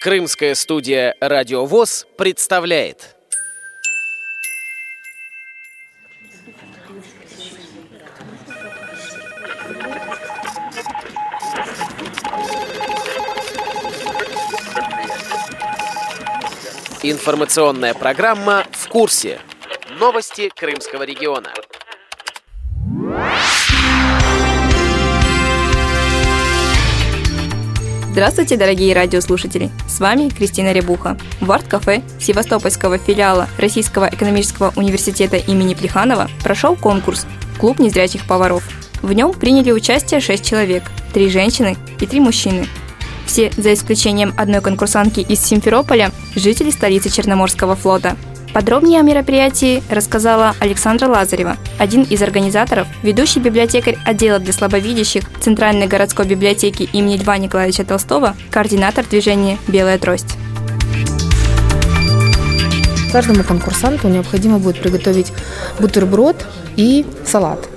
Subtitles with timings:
[0.00, 3.16] Крымская студия «Радио ВОЗ» представляет
[17.02, 19.40] Информационная программа «В курсе».
[19.98, 21.52] Новости Крымского региона.
[28.16, 29.70] Здравствуйте, дорогие радиослушатели!
[29.86, 31.18] С вами Кристина Рябуха.
[31.42, 37.26] В арт-кафе Севастопольского филиала Российского экономического университета имени Плеханова прошел конкурс
[37.58, 38.66] «Клуб незрячих поваров».
[39.02, 42.66] В нем приняли участие 6 человек, 3 женщины и 3 мужчины.
[43.26, 48.16] Все, за исключением одной конкурсантки из Симферополя, жители столицы Черноморского флота–
[48.52, 55.86] Подробнее о мероприятии рассказала Александра Лазарева, один из организаторов, ведущий библиотекарь отдела для слабовидящих Центральной
[55.86, 60.36] городской библиотеки имени Льва Николаевича Толстого, координатор движения «Белая трость».
[63.12, 65.32] Каждому конкурсанту необходимо будет приготовить
[65.78, 67.68] бутерброд и салат–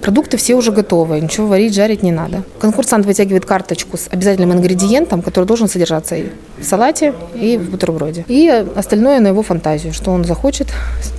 [0.00, 2.42] Продукты все уже готовы, ничего варить, жарить не надо.
[2.58, 6.26] Конкурсант вытягивает карточку с обязательным ингредиентом, который должен содержаться и
[6.58, 8.24] в салате, и в бутерброде.
[8.28, 10.68] И остальное на его фантазию, что он захочет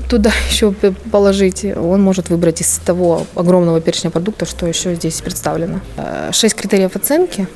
[0.10, 0.74] туда еще
[1.12, 5.82] положить, он может выбрать из того огромного перечня продуктов, что еще здесь представлено.
[5.98, 7.48] Э, шесть критериев оценки.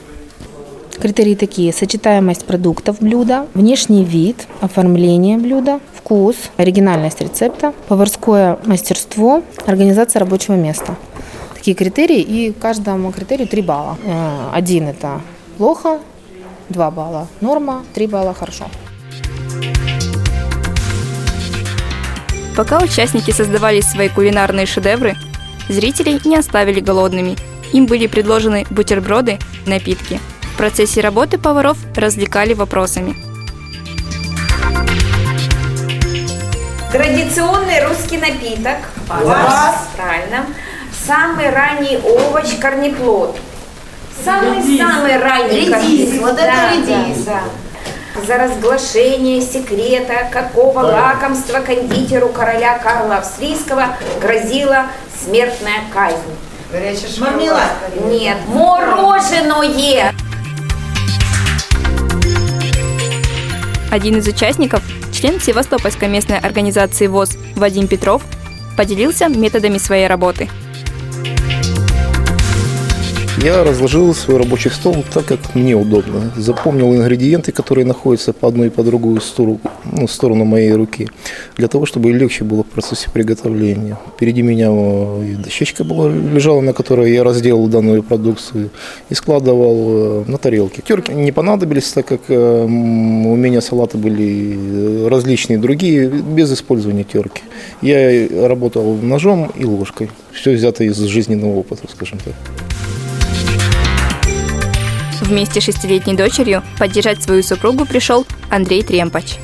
[0.99, 1.71] Критерии такие.
[1.71, 10.95] Сочетаемость продуктов блюда, внешний вид, оформление блюда, вкус, оригинальность рецепта, поварское мастерство, организация рабочего места.
[11.53, 13.95] Такие критерии, и каждому критерию 3 балла.
[14.03, 15.21] Э, один– это
[15.59, 15.99] плохо,
[16.69, 18.65] 2 балла– норма, 3 балла– хорошо.
[22.57, 25.15] Пока участники создавали свои кулинарные шедевры,
[25.69, 27.35] зрителей не оставили голодными.
[27.71, 29.37] Им были предложены бутерброды,
[29.67, 30.19] напитки.
[30.41, 33.15] В процессе работы поваров развлекали вопросами–
[36.91, 38.77] Традиционный русский напиток.
[39.07, 39.89] Вас.
[39.95, 40.47] Правильно.
[41.05, 43.37] Самый ранний овощ– корнеплод.
[44.25, 46.19] Самый-самый ранний редис.
[46.19, 47.25] Вот это редис.
[47.25, 47.41] Да,
[48.15, 48.21] да.
[48.25, 54.87] За разглашение секрета, какого лакомства кондитеру короля Карла Австрийского грозила
[55.23, 56.17] смертная казнь.
[57.19, 57.69] Мармелад.
[58.05, 60.13] Нет, мороженое.
[63.91, 64.81] Один из участников
[65.19, 68.23] Член Севастопольской местной организации ВОЗ Вадим Петров
[68.77, 70.47] поделился методами своей работы–
[73.43, 76.31] я разложил свой рабочий стол так, как мне удобно.
[76.35, 81.07] Запомнил ингредиенты, которые находятся по одной и по другую сторону, ну, сторону моей руки,
[81.55, 83.97] для того, чтобы легче было в процессе приготовления.
[84.15, 88.71] Впереди меня э, дощечка была, лежала, на которой я разделал данную продукцию
[89.09, 90.81] и складывал э, на тарелке.
[90.81, 97.43] Терки не понадобились, так как э, у меня салаты были различные другие, без использования терки.
[97.81, 100.09] Я работал ножом и ложкой.
[100.33, 102.33] Все взято из жизненного опыта, скажем так.
[105.21, 109.37] Вместе с шестилетней дочерью поддержать свою супругу пришел Андрей Тремпач.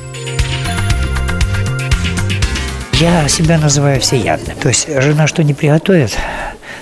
[2.94, 4.56] Я себя называю всеядным.
[4.56, 6.16] То есть жена что не приготовит,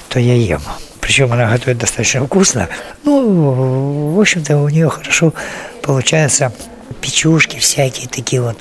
[0.09, 0.63] то я ем.
[1.01, 2.69] Причем она готовит достаточно вкусно.
[3.05, 5.35] Ну, в общем-то, у нее хорошо
[5.83, 6.53] получается
[7.01, 8.57] печушки всякие такие вот.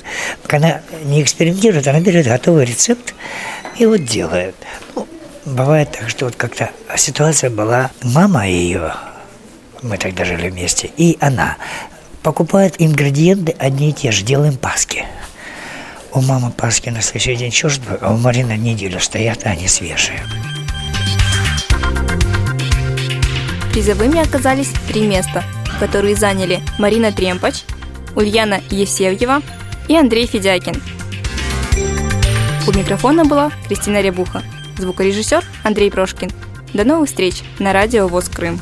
[0.50, 3.14] Она не экспериментирует, она берет готовый рецепт
[3.78, 4.56] и вот делает.
[4.94, 5.06] Ну,
[5.44, 8.92] бывает так, что вот как-то ситуация была, мама ее
[9.84, 11.56] мы тогда жили вместе, и она
[12.22, 15.04] покупает ингредиенты одни и те же, делаем паски.
[16.12, 20.22] У мамы паски на следующий день бы, а у Марины неделю стоят, а они свежие.
[23.72, 25.44] Призовыми оказались три места,
[25.80, 27.64] которые заняли Марина Тремпач,
[28.14, 29.42] Ульяна Евсевьева
[29.88, 30.80] и Андрей Федякин.
[32.66, 34.42] У микрофона была Кристина Рябуха,
[34.78, 36.30] звукорежиссер Андрей Прошкин.
[36.72, 38.60] До новых встреч на радио ВОЗ Крым.